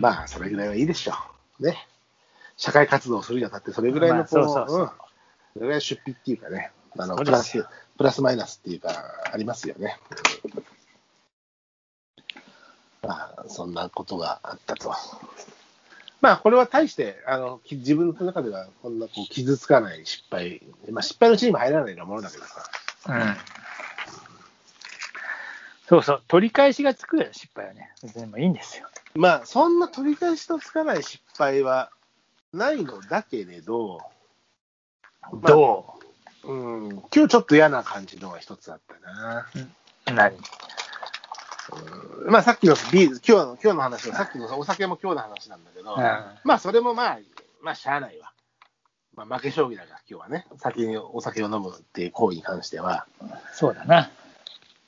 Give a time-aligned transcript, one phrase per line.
[0.00, 1.12] まあ、それぐらいはいいでしょ
[1.60, 1.64] う。
[1.64, 1.86] ね。
[2.56, 4.90] 社会活動をするにあたって、それぐらいまあのこう、そうそうそううん
[5.52, 7.64] それぐらい出費っていうかね、あのプラス
[7.96, 8.90] プラスマイナスっていうか、
[9.32, 9.98] ありますよね。
[13.02, 14.94] まあ、そんなことがあったと。
[16.20, 22.62] まあ、これは大して、あの、き自分の中では、こんなこう傷つかない失敗、まあ、失敗のうちにも入らないようなものだけどさ。
[23.08, 23.36] うん。
[25.90, 27.90] そうそう、取り返しがつくよ、失敗はね。
[28.00, 28.86] 別にもういいんですよ。
[29.16, 31.90] まあ、そんな取り返しのつかない失敗は
[32.52, 33.98] ないのだけれど、
[35.32, 35.94] まあど
[36.44, 36.54] う？
[36.54, 39.48] ん、今日ちょっと嫌な感じのが一つあったな。
[40.06, 40.36] う何？
[42.26, 45.98] まあさっきのビール、今日の今日の話は、さっきのお酒も今日の話なんだけど、うん
[46.44, 47.18] まあそれもまあ、
[47.62, 48.32] まあしゃあないわ。
[49.16, 53.08] まあ負け将棋だから今日はね、先にお酒を飲むっていう行為に関しては、
[53.52, 54.08] そうだな。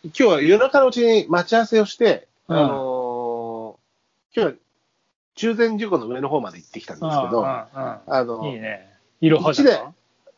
[0.04, 4.58] 今日は夜中のうちに待ち合わせをして、うんあのー今日は
[5.34, 8.88] 中禅寺湖の上の方まで行ってきたんですけど、うんあうんのうんいいね。
[9.20, 9.78] 色は一で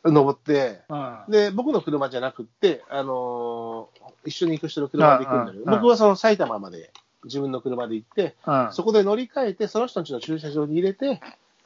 [0.05, 1.19] 登って、うん。
[1.29, 6.91] で、僕の車じゃなくって、あのー一緒に行く人の車で行くんだけど、僕はその埼玉まで
[7.25, 8.69] 自分の車で行って、うん。
[8.73, 11.21] そこで乗り換えて、その人の家の駐車場に入れて、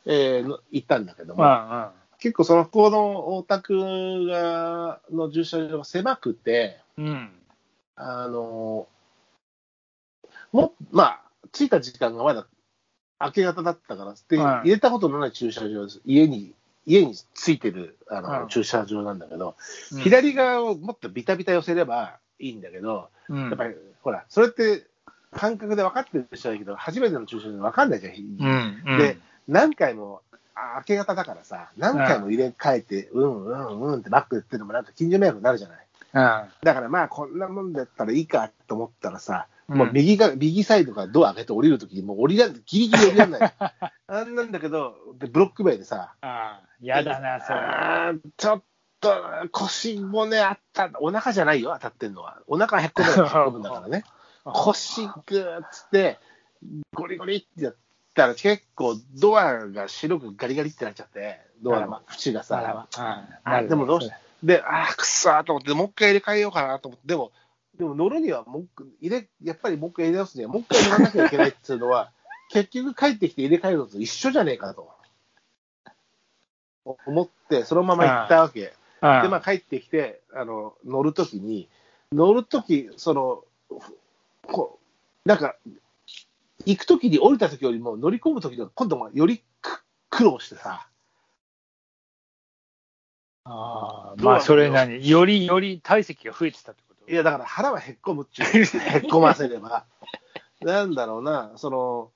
[0.07, 1.45] えーの行ったんだけども。
[2.21, 7.31] 結構そのこのお宅がの駐車場が狭くて、うん。
[7.99, 8.99] あのー
[10.53, 11.21] もまあ、
[11.53, 12.47] 着いた時間がまだ
[13.21, 16.01] 明け方だったから、でうん入れたことのない駐車場です。
[16.05, 16.55] 家に、
[16.87, 19.57] 家についてるあの、うん駐車場なんだけど、
[19.93, 24.87] うん左側をもっとビタビタ寄せればいいんだけど、うんやっぱり、ほら、それって
[25.33, 28.15] 感覚で分かってる人はいいけど、初めての駐車場で分かんないじゃん。
[28.15, 28.83] うん。
[28.93, 29.19] うんで、
[29.49, 30.23] 何回も、
[30.55, 35.88] あ明け方だからさ、何回も入れ替えて、うんうんうんってバックでってるのもなんか近所迷惑になるじゃない。
[36.15, 36.21] うん。
[36.63, 43.41] だからまあ、こんなもんだったらいいかと思ったらさ、うんもう右が、右サイドからドア開けて降りるときに、もう降りらん、ギリギリ降りらんない。
[44.09, 48.33] あんなんだけど、でブロック塀でさ、ああ、やだな、それ。
[48.39, 48.63] ちょっ
[49.01, 49.15] と
[49.53, 52.39] 腰骨あった、お腹じゃないよ、当たってんのは。
[52.47, 54.05] お腹へっこむへっこむんだからね。
[54.45, 56.19] 腰グーっつって、
[56.95, 57.77] ゴリゴリってやっ
[58.15, 62.89] たら結構ドアが白くガリガリってなっちゃって、ドアの縁がさ。
[63.45, 64.11] あでもどうし
[64.43, 67.33] で、あーくっそーと思って、もう一回入れ替えようかなと思って、でも、
[67.77, 68.69] でも乗るにはもう
[69.01, 72.13] 入れ、やっぱりもう一回入れ直すには、もう一回乗らなきゃいけないっていうのは、
[72.51, 74.91] 結局帰ってきて入れ替えるのと一緒じゃねえかと。
[77.07, 78.61] 思って、そのまま行ったわけ。
[78.61, 81.69] で、まあ帰ってきて、あの、乗るときに、
[82.13, 83.45] 乗るとき、その、
[84.43, 84.79] こ
[85.25, 85.57] う、なんか、
[86.65, 90.89] 行くときに降りたときよりも乗り込むときの今度もよりく苦労してさ、
[93.51, 95.09] ああ、まあ、それ何？
[95.09, 97.11] より、より体積が増えてたってこと？
[97.11, 98.47] いや、だから腹はへっこむっちゅう。
[98.55, 99.85] へっこませれば。
[100.61, 102.11] なんだろうな、その、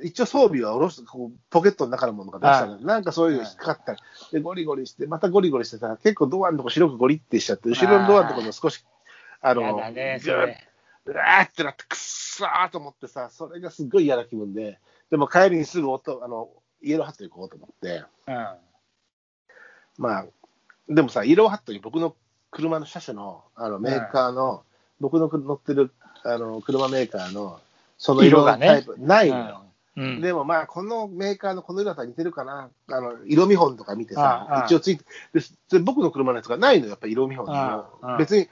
[0.00, 2.78] 一応装備は下ろして、こうポケットの中のものが出したの。
[2.78, 3.98] なんかそういうの引っかかったり、
[4.32, 8.84] で、ゴリゴリして、またゴリゴリしてたら、結構ドアのとこ白くゴリってしちゃって、後ろのドアのところも少し、
[9.40, 10.68] あの、ね、そぐーっれ。
[11.06, 14.78] うわーってなって、くっそーと思ってさ、それがすっごい嫌な気分で、
[15.10, 16.50] でも帰りにすぐ音、あの、
[16.82, 18.34] イエローハット行こうと思って、うん。
[19.98, 20.26] まあ、
[20.88, 22.14] でもさ、イエローハットに僕の
[22.50, 24.62] 車の車種のあのメーカーの、
[25.00, 25.92] 僕の乗ってる
[26.24, 27.60] あの車メーカーの、
[27.98, 29.62] その色のタイプ、ないのよ。
[29.96, 30.20] うん。
[30.20, 38.16] でもまあ、このメーカーのこの色だったら似てるかな、あの色見本とか見てさ、ああ一応ついてでで、僕の車のやつがないのよ、やっぱ色見本あ。
[38.18, 38.48] 別に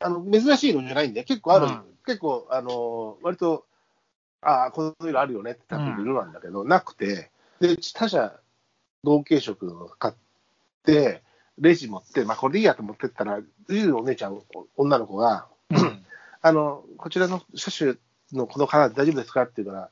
[0.00, 1.82] あの珍しい色じゃないんで、結構ある、うん。
[2.04, 3.64] 結構、あの割と、
[4.40, 7.30] ああ、この色あるよねって多分色なんだけど、なくて、
[7.60, 8.34] で、他社
[9.04, 10.14] 同系色を買っ
[10.84, 11.22] て、
[11.58, 14.42] レジ持って、まあ、これでいいやと思ってったら、ジルのお姉ちゃん、お
[14.76, 16.04] 女の子が、うん
[16.44, 17.94] あの、こちらの車種
[18.32, 19.90] のこのカラーで大丈夫ですかって言うから、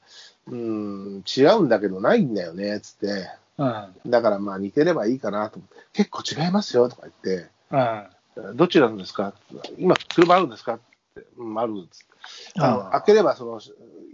[0.49, 3.28] うーん、違うんだけどないんだよね、つって。
[3.59, 4.10] うん。
[4.10, 8.56] だからまあ似てればいいかなと思って、結構違いますよとか言って、うん。
[8.56, 9.34] どちらのですか？
[9.79, 10.75] 今、車あるんですか？
[10.75, 10.79] っ
[11.14, 12.06] て、うん、あるっつっ
[12.55, 12.61] て。
[12.61, 13.61] あのうん開ければその、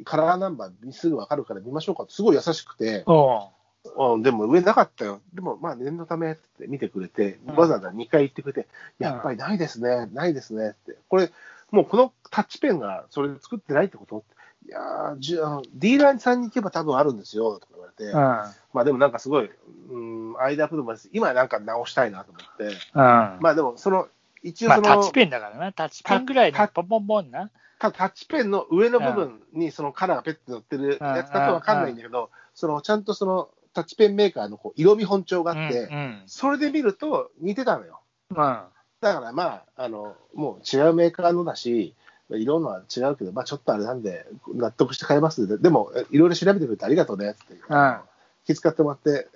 [0.05, 3.50] カラーナンバーすぐ分かるから見ましょうかって、すごい優しくて、お
[3.96, 5.20] ううん、でも上なかったよ。
[5.34, 10.96] でもまあ念のためって見てくれて、うんわざわざ2回言ってくれて、やっぱりないですね、ないですねって。
[11.08, 11.31] これ、
[11.70, 14.25] もうこのタッチペンがそれで作ってないってこと？
[14.66, 18.04] いやーじゃあ、ディーラーさんに行けば多分あるんですよ、とか言われて。
[18.04, 18.12] うん。
[18.12, 19.50] まあでもなんかすごい、
[19.90, 21.08] うん、間プロです。
[21.12, 22.64] 今なんか直したいなと思って。
[22.64, 22.72] うん。
[22.94, 24.08] ままあでも、その、
[24.43, 25.72] 一応あ、その、タッチペンだからな。
[25.72, 27.50] タッチペンぐらいのタポンポンポンな。
[27.78, 36.23] たタッチペンの上の部分にそのカラーがペッて乗ってるやつだとわかんないんだけど、そのちゃんとそのタッチペンメーカーのこう色見本帳があって、うん。
[36.26, 38.00] それで見ると似てたのよ。
[38.31, 38.37] うん。
[38.37, 38.70] だ
[39.14, 41.94] からまあ、あの、もう違うメーカーのだし、
[42.31, 47.55] 色のは違うけど、まあちょっとあれなんで、納得して買えますで、でも、えいろいろ調べてくれてありがとうねって。
[47.69, 47.99] うん。
[48.46, 49.28] 気遣ってもらって、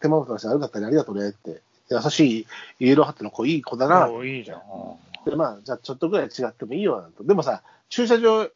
[0.00, 1.60] 手間を取らせて悪かったね、ありがとうねって。
[1.90, 2.46] 優しい
[2.78, 4.08] イエローハットの子、いい子だな。
[4.08, 4.60] おいいじゃん。
[5.28, 7.24] で、まあ、じゃあちょっとぐらい違ってもいいよなんと。
[7.24, 8.48] でもさ、駐車場、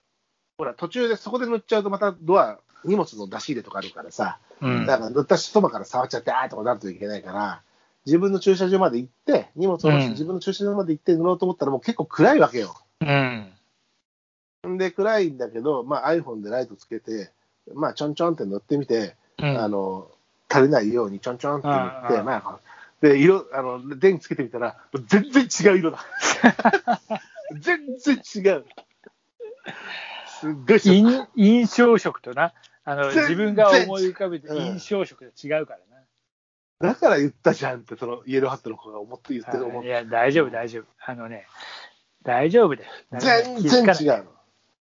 [0.57, 4.87] ほら、途中でそこで乗っちゃうとまたドア、荷物の出し入れとかあるからさ、うん。
[4.87, 7.63] だから乗ったそばから触っちゃって、あーとかなるといけないから、
[8.07, 12.75] 自分の駐車場まで行って、荷物をうん自分の駐車場まで行って乗ろうと思ったらもう結構暗いわけよ。
[13.01, 13.53] うん。
[14.69, 17.31] んで、暗いんだけど、まあ iPhone でライトつけて、
[17.75, 19.59] まあちょんちょんって乗ってみて、うん。
[19.59, 20.09] あの、
[20.51, 22.61] 垂れないようにちょんちょんって塗って、うんうんまあ、
[23.01, 25.99] で、色、あの、電気つけてみたら、全然違う色だ。
[27.61, 28.65] 全然違う。
[30.41, 30.81] すっごい
[31.35, 32.53] 印象色とな、
[32.89, 35.81] あの、自分が思い浮かべてうん印象色と違うから
[36.81, 36.89] な。
[36.89, 39.89] だから言ったじゃんって、そのイエローハットの子が思って言ってる思って。
[39.89, 40.85] いや、大丈夫、大丈夫。
[41.05, 41.47] あのね、
[42.23, 42.91] 大丈夫だよ。
[43.19, 44.25] 全然違うの。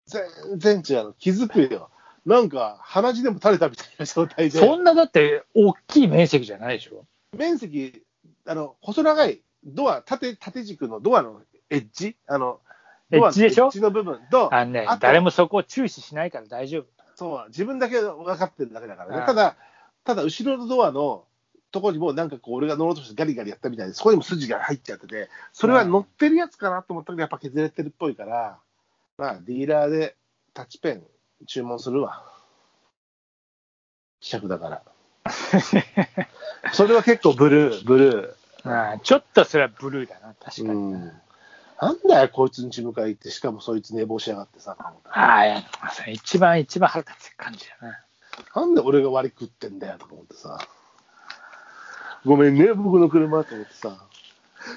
[0.07, 1.13] 全然違うの。
[1.15, 1.91] 気づくよ。
[2.27, 4.59] なんか、鼻血でも垂れたみたいな状態で。
[4.59, 7.07] そんなだって、大きい面積じゃないでしょ。
[7.37, 8.05] 面積、
[8.47, 11.41] あの、細長いドア、縦、縦軸のドアの
[11.71, 12.17] エッジ？
[12.27, 12.61] あの、
[13.11, 13.67] エッジでしょ？
[13.67, 16.85] エッジの部分と、あのね誰もそこを注視しないから大丈夫。
[17.21, 19.27] そう、自分だけ分かってるだけだからね。
[19.27, 19.55] ただ、
[20.05, 21.27] ただ、後ろのドアの
[21.71, 28.59] ところにも、なんかこう、俺が乗ろうとしてガリガリやったみたいで、そこにも筋が入っちゃってて、それは乗ってるやつかなと思ったけど、やっぱ削れてるっぽいから、
[29.19, 30.17] まあ、ディーラーで
[30.55, 31.03] タッチペン
[31.47, 32.25] 注文するわ。
[34.21, 34.83] 希釈だから。
[36.73, 38.35] それは結構ブルー、ブル
[38.65, 40.67] ああちょっとそれはブルーだな、確ー。
[40.67, 40.79] かに。
[40.79, 41.13] うん。
[41.81, 45.63] なんだよ、こいつん家迎え行って、しかもそいつ寝坊しやがってさ、ああ、いや、
[46.13, 48.05] 一番、一番腹立つ感じだな。
[48.55, 50.59] なんで俺が割り食ってんだよとか思ってさ。
[52.27, 54.07] ごめんね、僕の車と思ってさ。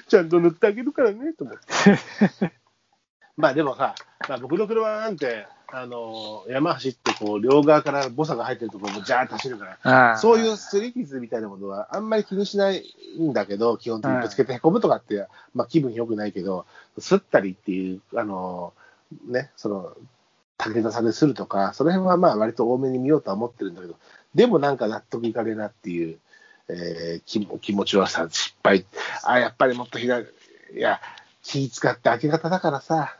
[0.08, 2.52] ちゃんと塗ってあげるからね、と思って。
[3.36, 3.94] まあでもさ、
[4.26, 12.84] まあ、僕の車なんて、あの山走ってこう、両側からボサが入ってるところもジャーッと走るから、そういうすり傷みたいなものはあんまり気にしない
[13.18, 16.66] んだけど、基本的にぶつけてへこむとかって、まあ気分良くないけど、
[16.98, 18.72] すったりっていう、あの
[19.26, 19.96] ね、その、
[20.58, 23.96] 武田さんでするとか、その辺はまあ割と多めに見ようとは思ってるんだけど、
[24.34, 26.18] でもなんか納得いかねえなっていう、
[26.68, 28.86] えー気気持ち悪さ、失敗、
[29.24, 30.26] あやっぱりもっと左、
[30.74, 31.00] いや、
[31.42, 33.16] 気使って明け方だからさ、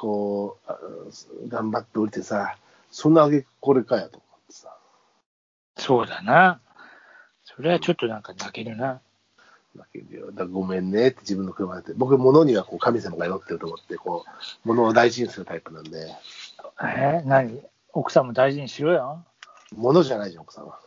[0.00, 0.78] こう、あ
[1.48, 2.56] 頑張って降りてさ、
[2.90, 4.74] そんなあげこれかやと思ってさ。
[5.76, 6.58] そうだな。
[7.44, 9.00] それはちょっとなんか泣けるな。
[9.76, 11.92] だけどだからごめんねって自分の車で。
[11.94, 14.24] 僕、物にはこう神様が祈ってると思って、こ
[14.64, 16.10] う、物を大事にするタイプなんで、
[16.82, 17.22] え？
[17.26, 17.60] 何？
[17.92, 19.22] 奥さんも大事にしろよ。
[19.76, 20.80] 物じゃないじゃん、奥さんは。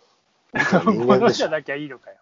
[0.92, 2.18] 物じゃなきゃいいのかよ。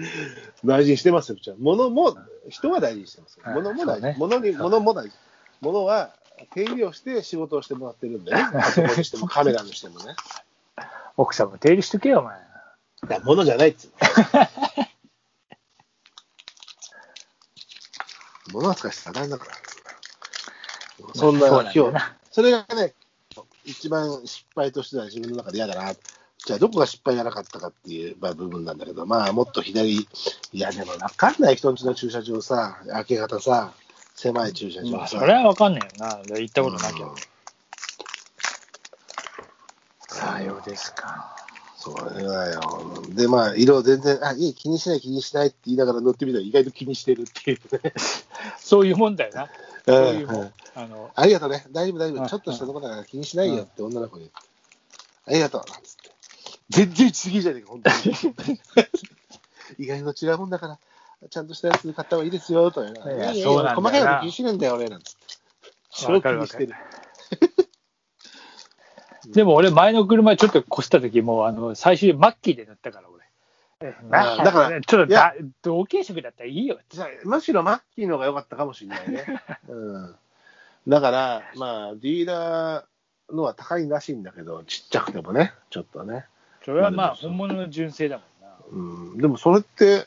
[0.64, 2.16] 大事にしてますよ、じゃあ物も、
[2.50, 4.18] 人は大事にしてます物も大事。
[4.18, 5.16] 物に、物も大事。
[5.60, 6.10] 物は
[6.52, 8.42] 手入れをして仕事をしてもらってるんでね。
[8.96, 10.14] にしてもカメラにしてもね。
[11.16, 12.38] 奥さんも手入れしとけよ、お前。
[13.08, 13.94] だ物じゃないっつうの。
[18.60, 19.52] 物扱いしたらだから。
[21.14, 21.80] そんな、今日
[22.30, 22.94] それがね、
[23.64, 25.94] 一番失敗としては自分の中で嫌だな。
[26.50, 30.06] じゃあ、どこが失敗がなかったかっていう、まあ、部分なんだけど、まあ、もっと左、い
[30.52, 33.72] や、でも分かんない人んちの駐車場さ、明け方さ、
[34.16, 35.06] 狭い駐車まあ。
[35.06, 36.18] それはわかんないよな。
[36.36, 37.14] 行ったことなきゃうん。
[40.08, 41.36] さようですか。
[41.76, 42.60] それだよ。
[43.10, 47.92] で、まあ、色全然、あ、いい、気にしない、気にしないって言いながら乗ってみたら意外と気にしてるっていうね。
[48.58, 49.48] そういうもんだよな。
[49.86, 50.52] そういうもうんん。
[50.74, 51.64] あの、ありがとうね。
[51.70, 52.22] 大丈夫、大丈夫。
[52.22, 54.28] うんちょっとしたとこだから気にしないよって女の子に。
[55.26, 55.70] ありがとう。
[55.70, 55.99] なんつって。
[56.70, 58.60] 全然違いじゃねえか、本当に。
[59.78, 60.78] 意外と違うもんだから、
[61.28, 62.84] ちゃんとしたやつ買った方がいいですよ、と。
[62.84, 65.20] いいやいいそうなん細かいこと気にしてるんだよ、俺、なんつって。
[65.90, 66.74] 超気にしてる。
[69.32, 73.20] でも俺、前の車ちょっと越した時も、あの、最終マッキーで乗ったから、俺。
[74.12, 75.14] あだからちょっと
[75.62, 76.78] 同系色だったらいいよ。
[76.90, 79.24] じゃあむしろマッキーの方が良かったかもしれないね。
[79.68, 80.16] うん。
[80.86, 86.26] だから、まあ、ディーラーのは高いらしいんだけど、ちっちゃくてもね、ちょっとね。
[86.64, 88.54] それはまあ、本物の純正だもんな。
[89.12, 90.06] うん、でもそれって、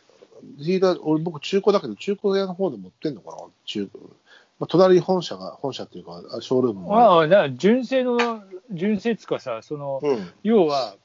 [0.59, 4.03] ディーラー、俺、僕、中古だけど、中古屋の方で持ってんのかな、中古。
[4.59, 10.09] まあ、隣に本社が、本社っていうか、あショールームもあああ、だから純正の、純正っつうかさ、その、る。
[10.09, 10.95] うん、要は、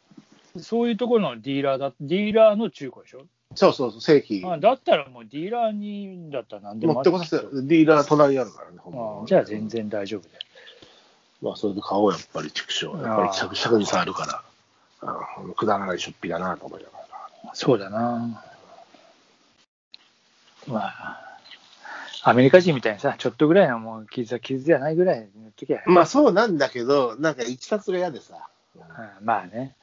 [0.59, 3.23] そういうところのディーラーだ、ディーラーの中古でしょ？
[3.55, 4.45] そうそうそう、正規。
[4.45, 9.69] あだったらもうディーラーに、だったら何でも持ってこさせて、ディーラー隣にあるからね、ほんまああじゃあ全。
[9.69, 10.41] 然大丈夫だよ。
[11.41, 12.87] まあ、それで買おう、やっぱり、畜生。
[13.01, 14.43] やっぱり、着着に触るから、
[15.03, 17.55] ああくだらない出費だなと思いながら。
[17.55, 18.45] そうだな。
[20.67, 21.39] まあ、
[22.23, 28.49] アメリカ人みたいにさ、ちょっとぐらいのもう傷は傷じゃないぐらいの時は、まあそうなんだけど、なんか一冊が嫌でさ。
[28.77, 29.77] うんまあね。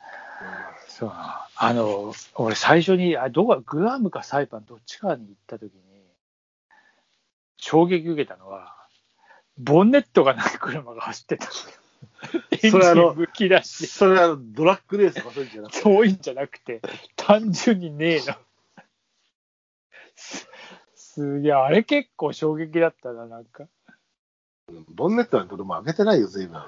[0.88, 5.82] そうなあの、俺最初に、あどこかグアムかサイパンどっちかに行った時に、
[7.58, 8.76] 衝撃受けたのは、
[9.58, 11.48] ボンネットがない車が走ってた。
[12.72, 13.88] それあのンむき出し。
[13.88, 15.82] それはドラッグレースとかそういうんじゃなくて。
[15.82, 16.82] そういうんじゃなくて、
[17.16, 18.36] 単純にねえの。
[20.16, 20.48] す
[20.96, 23.66] すげえ、あれ結構衝撃だったな、なんか。
[24.90, 26.62] ボンネットなんて俺も開けてないよ、随分。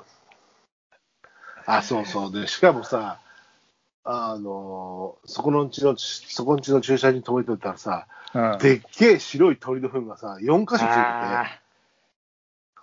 [1.65, 2.31] あ、そうそう。
[2.31, 3.19] で、しかもさ、
[4.09, 11.66] あのそこのうちの、そこのうちの駐車場に止めておいたらさ、うんでっけえ白い鳥の糞がさ、4箇所ついてて、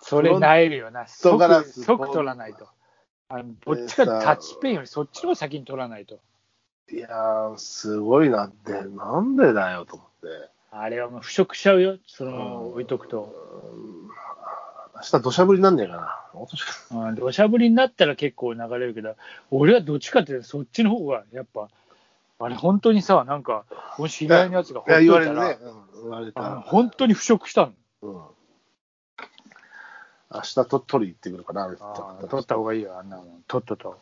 [0.07, 1.07] それなえるよな。
[1.07, 2.67] 即ス即取らないと。
[3.27, 6.19] あのどっちかタッチペンよりそっちの方が先に取らないと。
[6.91, 10.49] いやー、すごいなって、なんでだよと思って。
[10.69, 11.97] あれはもう腐食しちゃうよ。
[12.05, 13.33] その置いとくと。
[14.95, 17.15] 明日土砂降りなんねえかな。
[17.15, 19.15] 土砂降りになったら結構流れるけど、
[19.49, 21.69] 俺はどっちかってそっちの方がやっぱ、
[22.37, 23.65] あれ本当にさ、なんか、
[23.97, 25.23] もし知り合いのやつがいや、ほっと
[26.29, 26.61] いたら。
[26.61, 27.73] 本当に腐食したの。
[30.45, 31.53] 日と取り行ってくるか
[32.29, 33.43] 取った方がいいよ、あんなもん。
[33.47, 33.99] とっとと。